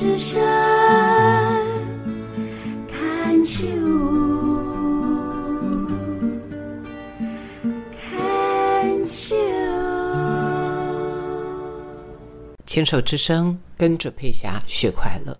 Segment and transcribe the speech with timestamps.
[0.00, 0.40] 之声
[2.86, 3.66] 看秋，
[7.90, 9.34] 看秋。
[12.64, 15.36] 牵手之声，跟着佩霞学快乐。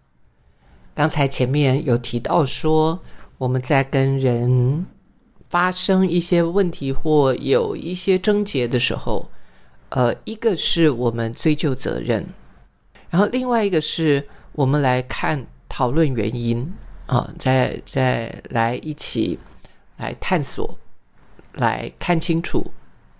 [0.92, 2.98] 刚才前面有提到说，
[3.36, 4.84] 我们在跟人
[5.48, 9.30] 发生一些问题或有一些症结的时候，
[9.90, 12.26] 呃，一个是我们追究责任，
[13.08, 14.26] 然后另外一个是
[14.58, 16.68] 我们来看讨论原因
[17.06, 19.38] 啊，再再来一起
[19.98, 20.76] 来探索，
[21.52, 22.66] 来看清楚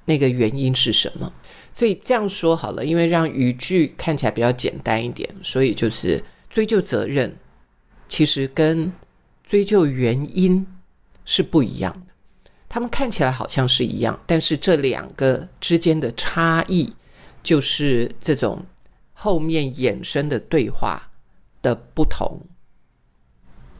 [0.05, 1.33] 那个原因是什么。
[1.73, 6.21] 所以这样说好了，因为让语句看起来比较简单一点，所以就是
[6.51, 7.33] 追究责任，
[8.09, 8.93] 其实跟
[9.45, 10.67] 追究原因
[11.25, 12.13] 是不一样的。
[12.69, 16.93] 他们看起来好像是一样，但是这两个之间的差异，
[17.45, 18.61] 就是这种
[19.13, 21.08] 后面衍生的对话
[21.63, 22.41] 的不同。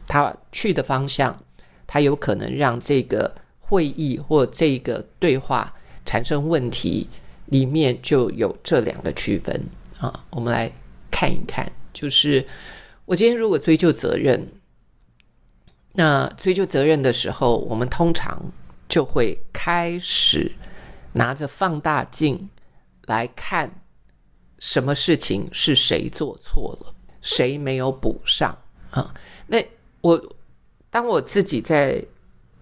[0.07, 1.43] 他去的方向，
[1.85, 5.73] 他有可能让这个会议或这个对话
[6.05, 7.09] 产生问题。
[7.51, 9.59] 里面就有这两个区分
[9.97, 10.71] 啊，我们来
[11.09, 11.67] 看一看。
[11.91, 12.47] 就是
[13.05, 14.47] 我今天如果追究责任，
[15.93, 18.39] 那追究责任的时候，我们通常
[18.87, 20.51] 就会开始
[21.13, 22.51] 拿着放大镜
[23.07, 23.81] 来看
[24.59, 28.57] 什么事情是谁做错了，谁没有补上
[28.91, 29.13] 啊？
[29.47, 29.63] 那
[30.01, 30.21] 我
[30.89, 32.03] 当我自己在。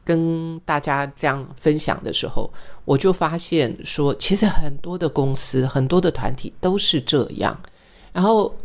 [0.08, 2.50] 跟大家这样分享的时候，
[2.86, 7.60] 我就发现说，其实很多的公司、很多的团体都是这样。
[8.14, 8.56] 然后，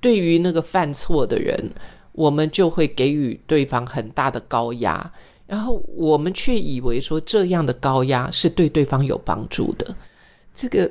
[0.00, 1.70] 对于那个犯错的人，
[2.12, 5.12] 我们就会给予对方很大的高压，
[5.46, 9.94] 然后我们却以为说这样的高压是对对方有帮助的。
[10.54, 10.90] 这个，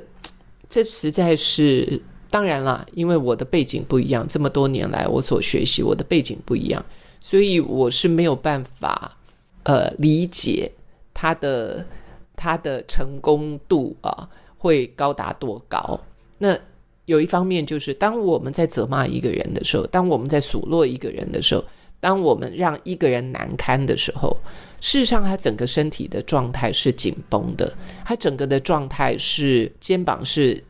[0.70, 2.00] 这实在是
[2.32, 6.84] 当然了，因为我的背景不一样，这么多年来我所学习，我的背景不一样，
[7.20, 9.16] 所以我是没有办法。
[9.64, 10.68] 呃，理解
[11.14, 11.86] 他的
[12.34, 14.28] 他的成功度啊，
[14.58, 16.00] 会高达多高？
[16.36, 16.58] 那
[17.04, 21.64] 有一方面就是，当我们在责骂一个人的时候，当我们在数落一个人的时候，
[22.00, 24.36] 当我们让一个人难堪的时候，
[24.80, 27.72] 事实上他整个身体的状态是紧绷的，
[28.04, 30.60] 他整个的状态是肩膀是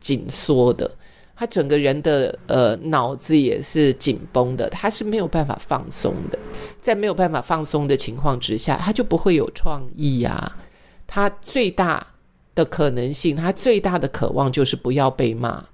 [0.00, 0.90] 紧缩的。
[1.36, 6.38] 他整个人的呃脑子也是紧绷的，他是没有办法放松的。
[6.80, 10.56] 在没有办法放松的情况之下，他就不会有创意呀。
[11.06, 12.04] 他最大
[12.56, 15.64] 的可能性，他最大的渴望就是不要被骂，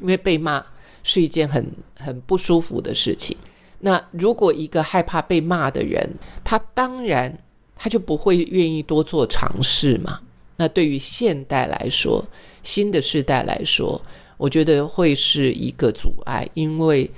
[0.00, 0.64] 因为被骂
[1.02, 3.36] 是一件很很不舒服的事情。
[3.80, 6.08] 那如果一个害怕被骂的人，
[6.42, 7.38] 他当然
[7.76, 10.20] 他就不会愿意多做尝试嘛。
[10.60, 12.22] 那对于现代来说，
[12.62, 13.98] 新的时代来说。
[14.36, 17.10] 我觉得会是一个阻碍，因为，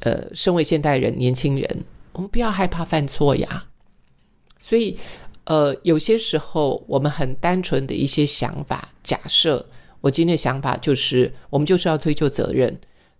[0.00, 3.64] 呃，身为现代人、年轻人，我们不要害怕犯错呀。
[4.62, 4.96] 所以，
[5.44, 9.62] 呃，有些时候我们很单纯的一些想法、假设，
[10.00, 12.74] 我今天的想法就是，我们就是要追究责任，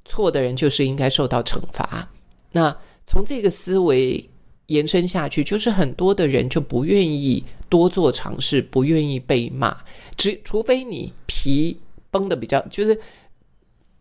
[0.07, 2.11] 错的人就是应该受到惩罚。
[2.53, 4.27] 那从这个思维
[4.67, 9.77] 延伸下去，就是很多的人就不愿意多做尝试，不愿意被骂，
[10.17, 11.79] 只除非你皮
[12.11, 12.99] 绷的比较，就是。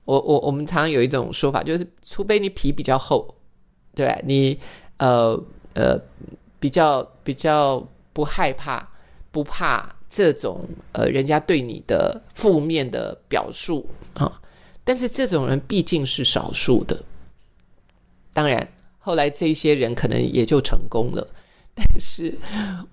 [0.05, 3.33] 我我我们常常有一种说法，就是除非你皮比较厚，
[3.95, 4.59] 对你
[4.97, 5.41] 呃
[5.75, 5.97] 呃
[6.59, 7.81] 比较比较
[8.11, 8.85] 不害怕
[9.31, 10.59] 不怕这种
[10.91, 14.41] 呃人家对你的负面的表述啊，
[14.83, 17.01] 但是这种人毕竟是少数的。
[18.33, 18.67] 当然，
[19.03, 21.27] 后来这些人可能也就成功了，
[21.75, 22.33] 但是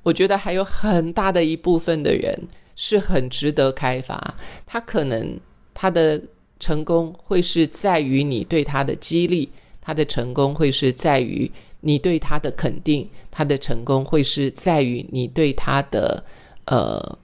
[0.03, 2.37] 我觉得还有很大的一部分的人
[2.75, 4.35] 是很值得开发，
[4.67, 5.39] 他可能
[5.73, 6.21] 他的。
[6.63, 9.49] 成功会是在于你对他的激励，
[9.81, 11.51] 他的成功会是在于
[11.81, 16.23] 你对他的肯定，他的成功会是在于你对他的
[16.67, 17.19] 呃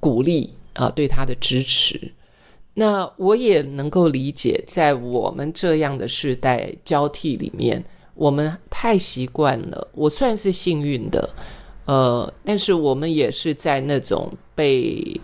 [0.00, 2.00] 鼓励啊，对他的支持。
[2.74, 7.80] 那我也能够理解，在我们这样的世代交替里面，
[8.14, 9.88] 我们太习惯了。
[9.92, 11.28] 我算是幸运的，
[11.84, 15.20] 呃，但是我们也是在那种被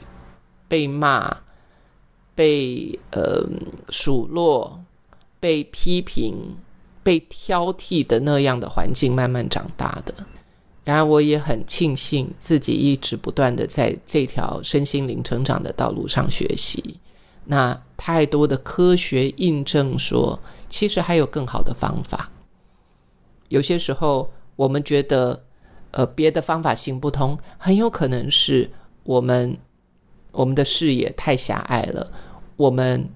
[0.69, 1.37] 被骂。
[2.37, 3.43] 被呃
[3.89, 4.79] 数落、
[5.41, 6.35] 被批评、
[7.03, 10.15] 被挑剔的那样的环境慢慢长大的，
[10.85, 17.01] 然而我也很庆幸自己一直不断的在这条身心灵成长的道路上学习。
[17.43, 20.39] 那太多的科学印证说，
[20.69, 22.31] 其实还有更好的方法。
[23.49, 25.43] 有些时候我们觉得
[25.91, 28.71] 呃别的方法行不通，很有可能是
[29.05, 29.57] 我们
[30.33, 32.11] 我们的视野太狭隘了。
[32.57, 33.07] 我们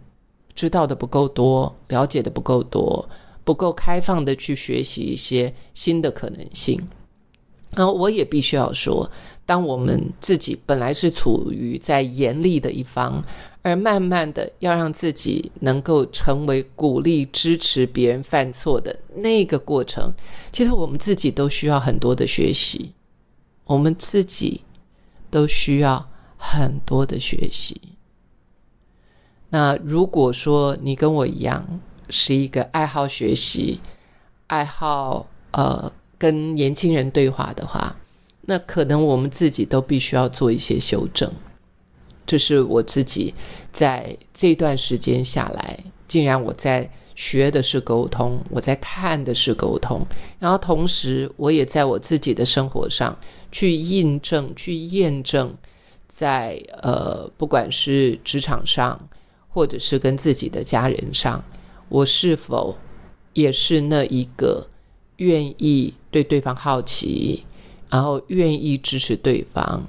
[0.54, 3.08] 知道的不够多，了解的不够多，
[3.44, 6.80] 不够开放的去学习一些新的可能性。
[7.74, 9.08] 然后我也必须要说，
[9.46, 13.22] 当我们自己本来是处于在严厉的一方，
[13.62, 20.12] 而慢慢的要让自己能够成为鼓励、支持别人犯错的那个过程，
[20.50, 22.92] 其实我们自己都需要很多的学习，
[23.64, 24.64] 我们自己
[25.30, 26.08] 都需要
[26.38, 27.80] 很多的学习。
[29.50, 33.80] 那如果说你跟我一样是一个爱好学习、
[34.46, 37.94] 爱好呃跟年轻人对话的话，
[38.42, 41.30] 那可能我们自己都必须要做一些修正。
[42.26, 43.34] 这是我自己
[43.72, 50.00] 在这段时间下来，竟然我在学的是沟通，我在看的是沟通，
[50.38, 53.16] 然后同时我也在我自己的生活上
[53.52, 55.54] 去印证、去验证，
[56.08, 59.00] 在呃不管是职场上。
[59.52, 61.42] 或者是跟自己的家人上，
[61.88, 62.78] 我是否
[63.32, 64.64] 也是那一个
[65.16, 67.44] 愿意对对方好奇，
[67.90, 69.84] 然后愿意支持对方，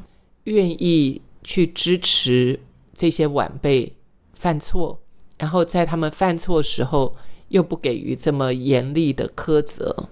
[0.45, 2.59] 愿意去支持
[2.93, 3.93] 这些晚辈
[4.33, 4.99] 犯错，
[5.37, 7.15] 然后在他们犯错时候
[7.49, 10.09] 又不给予这么严厉的苛责，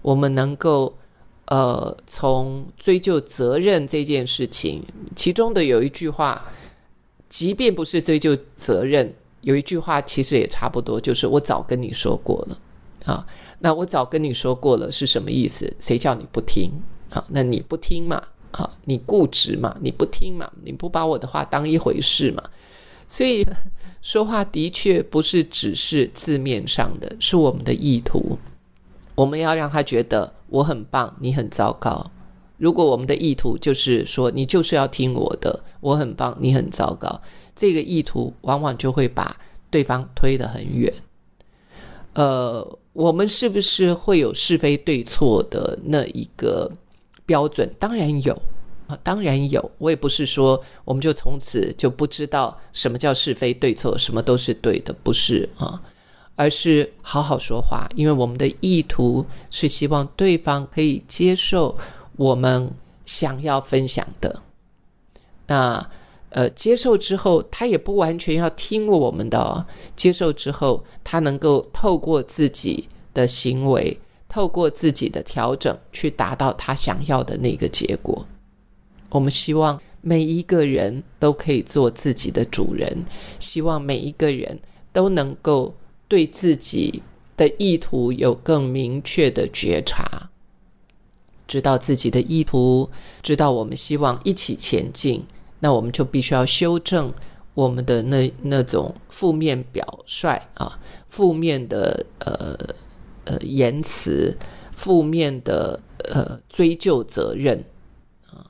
[0.00, 0.96] 我们能够
[1.46, 4.82] 呃从追究责任这件事情，
[5.14, 6.44] 其中的有一句话。
[7.28, 9.10] 即便不是追究责任，
[9.40, 12.58] 有一句话其实也差不多，就是我早跟你说过了
[13.06, 13.26] 啊。
[13.60, 15.74] 那我早跟你说过了是什么意思？
[15.80, 16.70] 谁叫你不听
[17.08, 17.24] 啊？
[17.30, 18.22] 那你不听嘛？
[18.52, 19.76] 啊，你固执嘛？
[19.80, 20.50] 你不听嘛？
[20.62, 22.42] 你不把我的话当一回事嘛？
[23.08, 23.46] 所以
[24.00, 28.38] 说话的确不是只是字面上的，是我们的意图。
[29.14, 32.10] 我们要让他觉得我很棒，你很糟糕。
[32.56, 37.20] 如果我们的意图就是说你就是要听我的，我很棒，你很糟糕，
[37.54, 39.36] 这个意图往往就会把
[39.68, 40.92] 对方推得很远。
[42.14, 46.70] 呃，我们是不是会有是非对错的那一个
[47.26, 47.68] 标准？
[47.78, 48.32] 当然有
[48.86, 49.70] 啊，当然有。
[49.78, 55.80] 我也不是说我们就从此就不知道什么叫是非对错，什么都是对的，不是啊，
[56.36, 61.76] 而是好好说话，因为我们的意图是希望对方可以接受。
[62.16, 62.70] 我们
[63.06, 64.42] 想要分享的，
[65.46, 65.90] 那
[66.28, 69.66] 呃，接受之后，他也不完全要听我们的。
[69.96, 73.98] 接受之后，他能够透过自己的行为，
[74.32, 78.26] 透过自己的调整，去达到他想要的那个结果。
[79.10, 83.04] 我们希望每一个人都可以做自己的主人，
[83.38, 84.58] 希望每一个人
[84.90, 85.74] 都能够
[86.08, 87.02] 对自己
[87.36, 90.30] 的意图有更明确的觉察。
[91.46, 92.88] 知道自己的意图，
[93.22, 95.22] 知道我们希望一起前进，
[95.60, 97.12] 那我们就必须要修正
[97.52, 100.80] 我们的那那种负面表率啊，
[101.10, 102.56] 负面的呃
[103.24, 104.36] 呃言辞，
[104.72, 105.80] 负面的
[106.10, 107.62] 呃追究责任
[108.30, 108.46] 啊。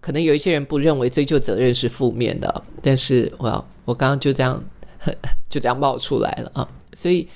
[0.00, 4.62] 可能有一些人不认为追究责任是负面的，但是我要我刚刚就这样
[5.50, 6.68] 就这样冒出来了啊。
[6.92, 7.28] 所以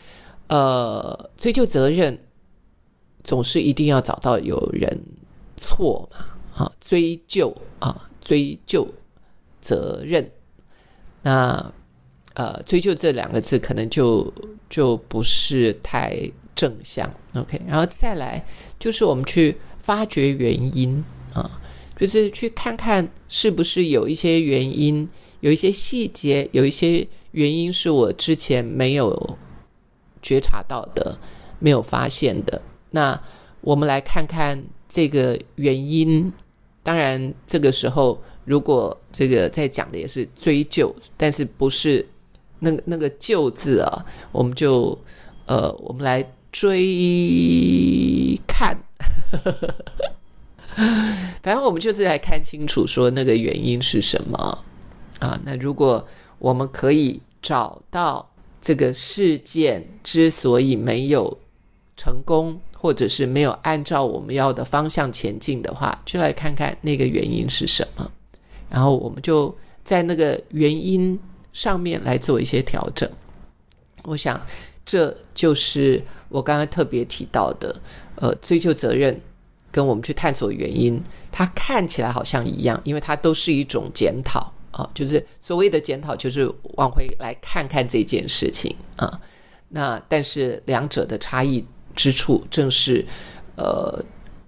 [0.49, 2.19] 呃，追究责任。
[3.25, 5.00] 总是一定要找到有人
[5.56, 8.85] 错嘛，啊，追究啊，追究
[9.61, 10.28] 责任。
[11.23, 11.73] 那
[12.35, 14.35] 呃，追究这两个字可能就
[14.68, 17.12] 就不是太正向。
[17.35, 18.44] OK，然后再来
[18.78, 21.61] 就是我们去发掘原因啊，
[21.97, 25.09] 就是去看看是不是有一些原因，
[25.40, 29.38] 有一些细节，有一些原因是我之前没有
[30.21, 31.18] 觉察到的，
[31.59, 32.61] 没有发现的。
[32.90, 33.21] 那
[33.61, 36.32] 我们来看看这个原因。
[36.85, 42.04] 当然，这个时候如果这个在讲的也是追究，但是不是
[42.59, 44.99] 那个那个“救”字啊，我们就
[45.47, 48.78] 呃，我们来追看。
[51.42, 54.64] 反正我们就是来看清楚，说那个原因是什么
[55.18, 55.40] 啊？
[55.44, 56.06] 那如果
[56.38, 58.30] 我们可以找到
[58.61, 61.38] 这个事件之所以没有
[61.97, 62.61] 成功。
[62.75, 68.11] 或者是没有按照我们要的方向前进的话，就来看看那个原因是什么，
[68.68, 71.16] 然后我们就在那个原因
[71.52, 73.09] 上面来做一些调整。
[74.02, 74.44] 我想，
[74.84, 77.74] 这就是我刚刚特别提到的，
[78.16, 79.20] 呃，追究责任
[79.70, 89.20] 跟我们去探索原因，它看起来好像一样，因为它都是一种检讨啊，就是所谓的检讨，就是往回来看看这件事情啊。
[89.68, 91.64] 那但是两者的差异。
[91.94, 93.04] 之处正是，
[93.54, 94.02] 呃，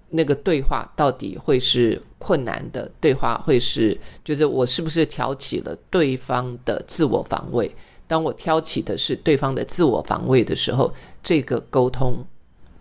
[0.09, 7.71] 那个对话到底会是困难的对话，会是就是我是不是挑起了对方的自我防卫？
[8.07, 10.93] 当我挑起的是对方的自我防卫的时候，
[11.23, 12.23] 这个沟通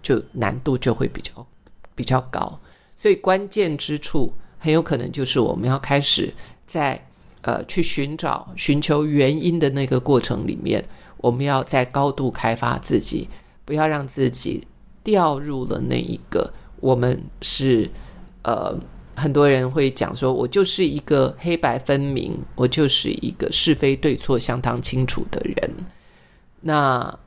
[0.03, 1.47] 就难度就会比较
[1.95, 2.59] 比较高。
[2.95, 6.33] 所以关键之处很有可能就是我们要开始
[6.67, 7.03] 在
[7.43, 10.85] 呃去寻找、寻求原因的那个过程里面，
[11.17, 13.29] 我们要在高度开发自己，
[13.65, 14.67] 不要让自己
[15.03, 17.91] 掉入了那一个我们是
[18.43, 18.79] 呃。
[19.17, 25.71] 很多人会讲说：“我就是一个黑白分明，我就是一个是非对错相当清楚的人。”
[26.61, 27.19] 那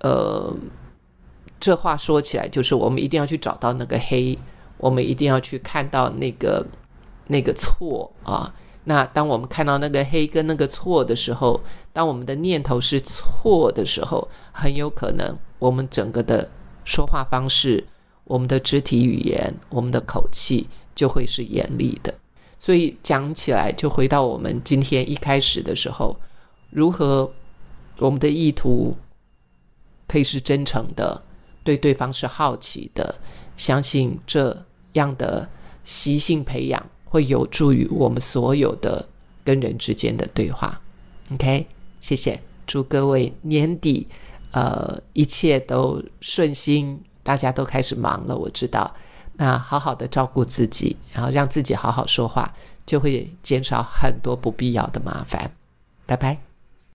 [0.00, 0.54] 呃，
[1.58, 4.38] 这话说起来，就是我们一定要去找到那个黑，
[4.78, 6.64] 我们一定要去看到那个
[7.26, 8.54] 那个错啊。
[8.84, 11.60] 那当我们看到那个黑跟那个错的时候，
[11.92, 16.50] 当我们的念头是错的时候，很有可能我们整个的
[16.84, 17.84] 说话方式、
[18.24, 20.68] 我们的肢体语言、我们的口气。
[20.94, 22.14] 就会是严厉的，
[22.58, 26.16] 所以讲起来就回到我们今天一开始的时候，
[26.70, 27.30] 如何
[27.98, 28.96] 我们的意图
[30.06, 31.22] 可以是真诚的，
[31.64, 33.14] 对对方是好奇的，
[33.56, 35.48] 相信这样的
[35.84, 39.08] 习性培养会有助于我们所有的
[39.44, 40.80] 跟人之间的对话。
[41.32, 41.66] OK，
[42.00, 44.06] 谢谢，祝各位年底
[44.50, 48.94] 呃一切都顺心，大家都开始忙了，我知道。
[49.34, 52.52] 那好好的照顾自己，然后让自己好好说话，
[52.84, 55.50] 就会减少很多不必要的麻烦。
[56.06, 56.51] 拜拜。